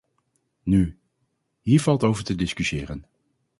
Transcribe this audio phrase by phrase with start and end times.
[0.63, 0.97] Nu,
[1.61, 3.05] hier valt over te discussiëren.